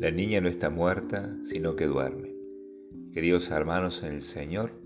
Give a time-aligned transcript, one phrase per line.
[0.00, 2.32] La niña no está muerta, sino que duerme.
[3.12, 4.80] Queridos hermanos en el Señor,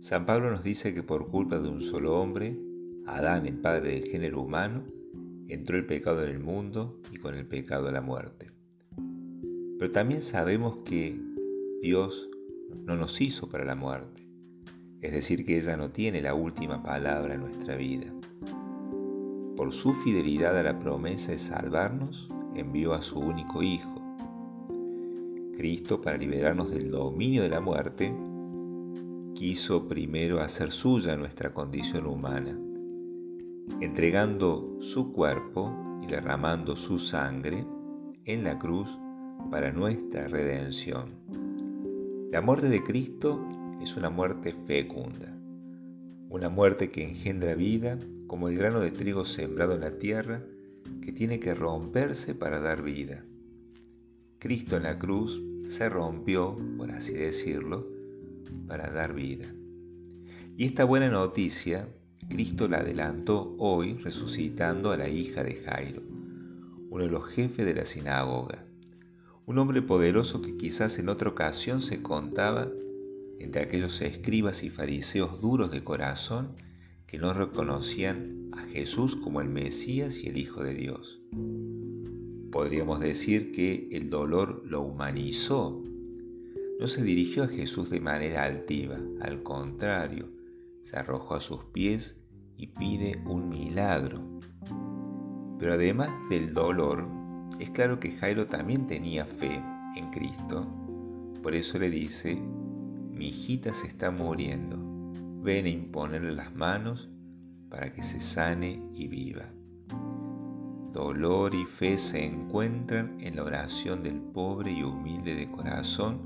[0.00, 2.60] San Pablo nos dice que por culpa de un solo hombre,
[3.06, 4.84] Adán, el padre del género humano,
[5.48, 8.52] entró el pecado en el mundo y con el pecado la muerte.
[9.78, 11.18] Pero también sabemos que
[11.80, 12.28] Dios
[12.84, 14.28] no nos hizo para la muerte,
[15.00, 18.12] es decir, que ella no tiene la última palabra en nuestra vida.
[19.56, 23.99] Por su fidelidad a la promesa de salvarnos, envió a su único Hijo,
[25.60, 28.16] Cristo, para liberarnos del dominio de la muerte,
[29.34, 32.58] quiso primero hacer suya nuestra condición humana,
[33.82, 37.66] entregando su cuerpo y derramando su sangre
[38.24, 38.98] en la cruz
[39.50, 41.10] para nuestra redención.
[42.32, 43.46] La muerte de Cristo
[43.82, 45.38] es una muerte fecunda,
[46.30, 50.42] una muerte que engendra vida como el grano de trigo sembrado en la tierra
[51.02, 53.26] que tiene que romperse para dar vida.
[54.38, 57.86] Cristo en la cruz se rompió, por así decirlo,
[58.66, 59.46] para dar vida.
[60.56, 61.88] Y esta buena noticia,
[62.28, 66.02] Cristo la adelantó hoy resucitando a la hija de Jairo,
[66.90, 68.64] uno de los jefes de la sinagoga,
[69.46, 72.68] un hombre poderoso que quizás en otra ocasión se contaba
[73.40, 76.54] entre aquellos escribas y fariseos duros de corazón
[77.06, 81.20] que no reconocían a Jesús como el Mesías y el Hijo de Dios.
[82.60, 85.82] Podríamos decir que el dolor lo humanizó.
[86.78, 90.28] No se dirigió a Jesús de manera altiva, al contrario,
[90.82, 92.20] se arrojó a sus pies
[92.58, 94.20] y pide un milagro.
[95.58, 97.08] Pero además del dolor,
[97.58, 99.64] es claro que Jairo también tenía fe
[99.96, 100.66] en Cristo.
[101.42, 104.76] Por eso le dice, mi hijita se está muriendo,
[105.42, 107.08] ven a imponerle las manos
[107.70, 109.50] para que se sane y viva.
[110.92, 116.18] Dolor y fe se encuentran en la oración del pobre y humilde de corazón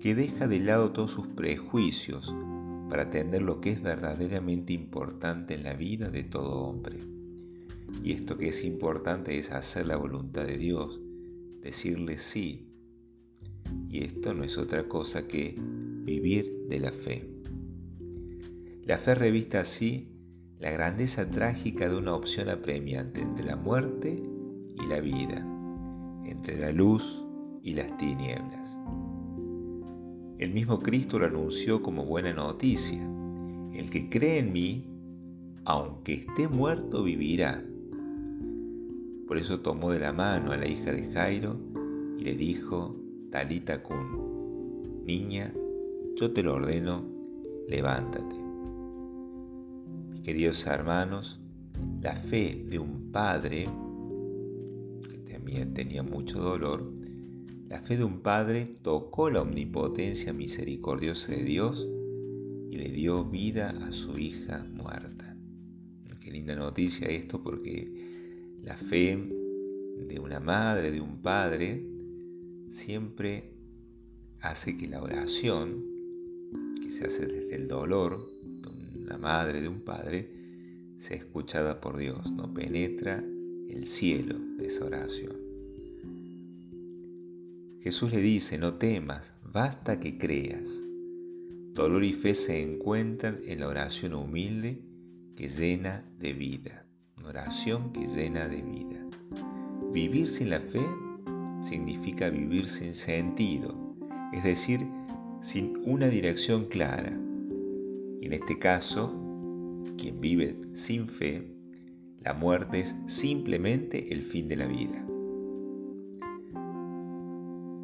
[0.00, 2.34] que deja de lado todos sus prejuicios
[2.88, 6.98] para atender lo que es verdaderamente importante en la vida de todo hombre.
[8.02, 11.00] Y esto que es importante es hacer la voluntad de Dios,
[11.60, 12.66] decirle sí.
[13.88, 17.30] Y esto no es otra cosa que vivir de la fe.
[18.84, 20.08] La fe revista así
[20.60, 24.22] la grandeza trágica de una opción apremiante entre la muerte
[24.76, 25.46] y la vida,
[26.26, 27.24] entre la luz
[27.62, 28.78] y las tinieblas.
[30.38, 33.02] El mismo Cristo lo anunció como buena noticia.
[33.72, 34.86] El que cree en mí,
[35.64, 37.64] aunque esté muerto, vivirá.
[39.26, 41.56] Por eso tomó de la mano a la hija de Jairo
[42.18, 42.96] y le dijo,
[43.30, 45.54] Talita Kun, niña,
[46.16, 47.02] yo te lo ordeno,
[47.66, 48.49] levántate.
[50.22, 51.40] Queridos hermanos,
[52.02, 53.66] la fe de un padre,
[55.08, 56.92] que también tenía mucho dolor,
[57.68, 61.88] la fe de un padre tocó la omnipotencia misericordiosa de Dios
[62.70, 65.36] y le dio vida a su hija muerta.
[66.20, 69.16] Qué linda noticia esto porque la fe
[70.06, 71.86] de una madre, de un padre,
[72.68, 73.54] siempre
[74.40, 75.82] hace que la oración,
[76.82, 78.28] que se hace desde el dolor,
[79.10, 80.30] la madre de un padre,
[80.96, 83.24] sea escuchada por Dios, no penetra
[83.68, 85.36] el cielo de esa oración.
[87.80, 90.70] Jesús le dice, no temas, basta que creas.
[91.72, 94.84] Dolor y fe se encuentran en la oración humilde
[95.34, 99.06] que llena de vida, una oración que llena de vida.
[99.92, 100.86] Vivir sin la fe
[101.62, 103.96] significa vivir sin sentido,
[104.32, 104.86] es decir,
[105.40, 107.18] sin una dirección clara,
[108.20, 109.12] y en este caso,
[109.96, 111.56] quien vive sin fe,
[112.20, 115.06] la muerte es simplemente el fin de la vida.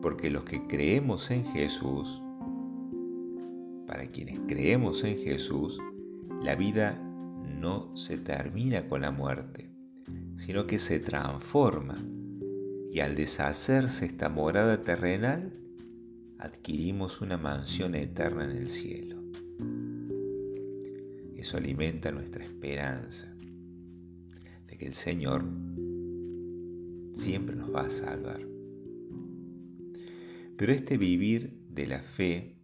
[0.00, 2.22] Porque los que creemos en Jesús,
[3.86, 5.78] para quienes creemos en Jesús,
[6.42, 6.98] la vida
[7.60, 9.70] no se termina con la muerte,
[10.36, 11.94] sino que se transforma
[12.90, 15.52] y al deshacerse esta morada terrenal,
[16.38, 19.11] adquirimos una mansión eterna en el cielo.
[21.42, 23.26] Eso alimenta nuestra esperanza
[24.68, 25.44] de que el Señor
[27.12, 28.40] siempre nos va a salvar.
[30.56, 32.54] Pero este vivir de la fe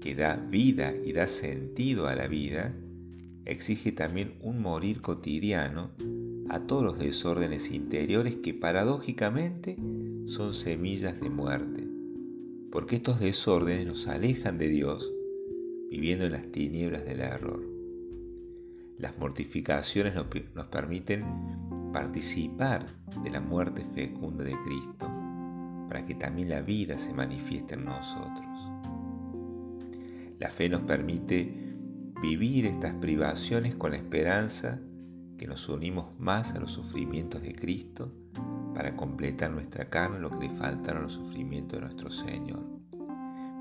[0.00, 2.72] que da vida y da sentido a la vida,
[3.46, 5.90] exige también un morir cotidiano
[6.48, 9.76] a todos los desórdenes interiores que paradójicamente
[10.26, 11.84] son semillas de muerte,
[12.70, 15.12] porque estos desórdenes nos alejan de Dios
[15.96, 17.62] viviendo en las tinieblas del error.
[18.98, 20.26] Las mortificaciones nos,
[20.66, 21.24] permiten
[21.90, 22.84] participar
[23.24, 25.10] de la muerte fecunda de Cristo
[25.88, 28.70] para que también la vida se manifieste en nosotros.
[30.38, 31.50] La fe nos permite
[32.20, 34.78] vivir estas privaciones con la esperanza
[35.38, 38.12] que nos unimos más a los sufrimientos de Cristo
[38.74, 42.62] para completar nuestra carne lo que le faltaron los sufrimientos de nuestro Señor.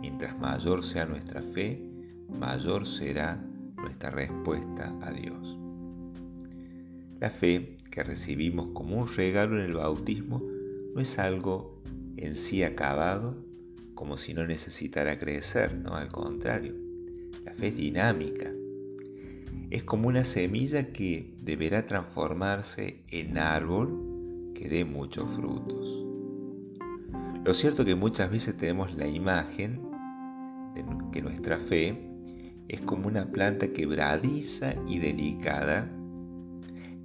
[0.00, 1.91] Mientras mayor sea nuestra fe,
[2.38, 3.42] mayor será
[3.76, 5.58] nuestra respuesta a Dios.
[7.20, 10.42] La fe que recibimos como un regalo en el bautismo
[10.94, 11.80] no es algo
[12.16, 13.36] en sí acabado,
[13.94, 16.74] como si no necesitara crecer, no, al contrario.
[17.44, 18.52] La fe es dinámica.
[19.70, 26.06] Es como una semilla que deberá transformarse en árbol que dé muchos frutos.
[27.44, 29.80] Lo cierto es que muchas veces tenemos la imagen
[30.74, 32.11] de que nuestra fe
[32.68, 35.90] es como una planta quebradiza y delicada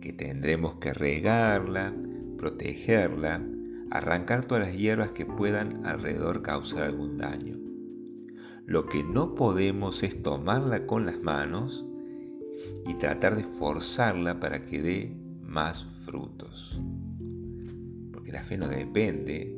[0.02, 1.94] que tendremos que regarla,
[2.38, 3.46] protegerla,
[3.92, 7.58] arrancar todas las hierbas que puedan alrededor causar algún daño.
[8.66, 11.86] Lo que no podemos es tomarla con las manos
[12.86, 16.82] y tratar de forzarla para que dé más frutos.
[18.12, 19.58] Porque la fe no depende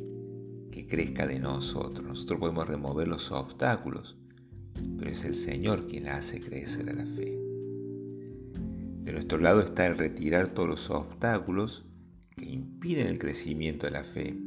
[0.72, 2.08] que crezca de nosotros.
[2.08, 4.18] Nosotros podemos remover los obstáculos,
[4.98, 7.38] pero es el Señor quien hace crecer a la fe.
[9.04, 11.86] De nuestro lado está el retirar todos los obstáculos
[12.38, 14.38] que impiden el crecimiento de la fe.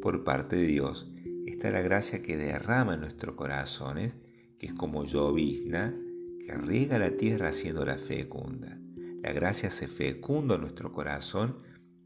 [0.00, 1.10] Por parte de Dios
[1.46, 4.18] está la gracia que derrama en nuestros corazones,
[4.58, 5.96] que es como llovizna,
[6.44, 8.78] que riega la tierra haciendo la fecunda.
[9.22, 11.56] La gracia se fecunda en nuestro corazón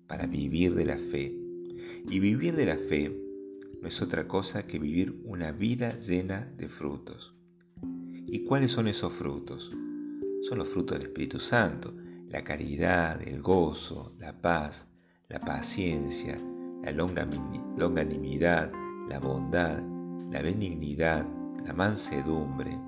[0.06, 1.35] para vivir de la fe.
[2.09, 3.25] Y vivir de la fe
[3.81, 7.34] no es otra cosa que vivir una vida llena de frutos.
[8.26, 9.70] ¿Y cuáles son esos frutos?
[10.46, 11.93] son los frutos del Espíritu Santo,
[12.28, 14.87] la caridad, el gozo, la paz,
[15.28, 16.38] la paciencia,
[16.84, 18.70] la longanimidad,
[19.08, 19.82] la bondad,
[20.31, 21.26] la benignidad,
[21.67, 22.78] la mansedumbre,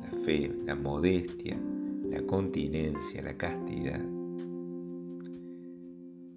[0.00, 1.60] la fe, la modestia,
[2.08, 4.00] la continencia, la castidad.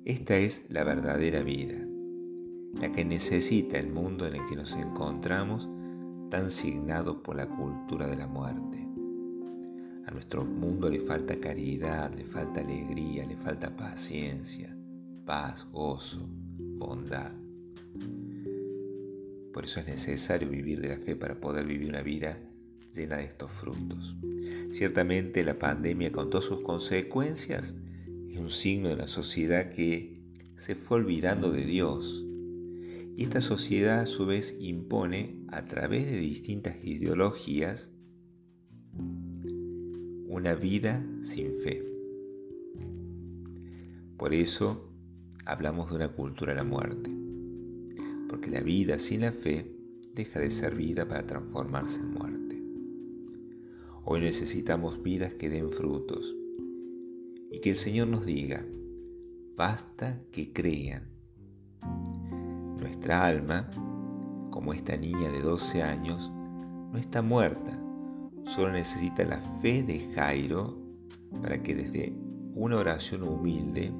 [0.04, 1.87] Esta es la verdadera vida,
[2.76, 5.70] la que necesita el mundo en el que nos encontramos
[6.30, 8.88] tan signado por la cultura de la muerte.
[10.06, 14.76] A nuestro mundo le falta caridad, le falta alegría, le falta paciencia,
[15.26, 16.28] paz, gozo,
[16.78, 17.34] bondad.
[19.52, 22.38] Por eso es necesario vivir de la fe para poder vivir una vida
[22.94, 24.16] llena de estos frutos.
[24.72, 27.74] Ciertamente la pandemia con todas sus consecuencias
[28.30, 30.22] es un signo de una sociedad que
[30.56, 32.27] se fue olvidando de Dios.
[33.18, 37.90] Y esta sociedad a su vez impone a través de distintas ideologías
[40.28, 41.84] una vida sin fe.
[44.18, 44.94] Por eso
[45.46, 47.10] hablamos de una cultura de la muerte,
[48.30, 49.76] porque la vida sin la fe
[50.14, 52.62] deja de ser vida para transformarse en muerte.
[54.06, 56.36] Hoy necesitamos vidas que den frutos
[57.50, 58.64] y que el Señor nos diga,
[59.56, 61.18] basta que crean.
[62.80, 63.70] Nuestra alma,
[64.52, 66.32] como esta niña de 12 años,
[66.92, 67.78] no está muerta,
[68.48, 70.78] Solo necesita la fe de Jairo
[71.42, 72.16] para que desde
[72.56, 73.92] una oración humilde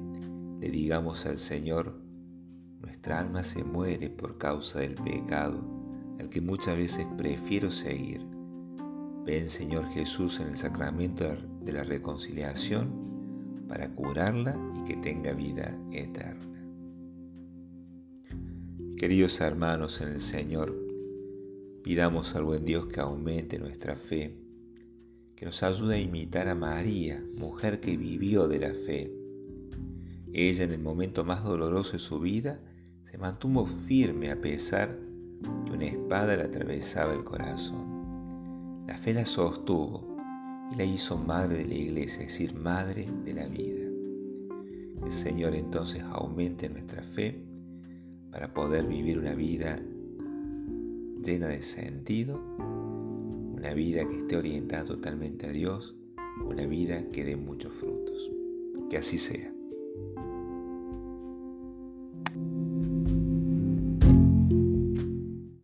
[0.58, 2.00] le digamos al Señor,
[2.80, 5.62] nuestra alma se muere por causa del pecado,
[6.18, 8.26] al que muchas veces prefiero seguir.
[9.26, 11.24] Ven Señor Jesús en el sacramento
[11.60, 12.90] de la reconciliación
[13.68, 16.57] para curarla y que tenga vida eterna.
[18.98, 20.76] Queridos hermanos en el Señor,
[21.84, 24.36] Pidamos al buen Dios que aumente nuestra fe,
[25.36, 29.16] que nos ayude a imitar a María, mujer que vivió de la fe.
[30.32, 32.60] Ella en el momento más doloroso de su vida
[33.04, 34.98] se mantuvo firme a pesar
[35.64, 38.84] que una espada le atravesaba el corazón.
[38.88, 40.16] La fe la sostuvo
[40.72, 43.86] y la hizo madre de la iglesia, es decir, madre de la vida.
[45.04, 47.47] El Señor entonces aumente nuestra fe
[48.30, 49.80] para poder vivir una vida
[51.22, 55.96] llena de sentido, una vida que esté orientada totalmente a Dios,
[56.44, 58.30] una vida que dé muchos frutos.
[58.88, 59.52] Que así sea.